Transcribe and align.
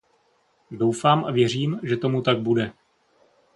Doufám 0.71 1.25
a 1.25 1.31
věřím, 1.31 1.79
že 1.83 1.97
tomu 1.97 2.21
tak 2.21 2.39
bude. 2.39 2.73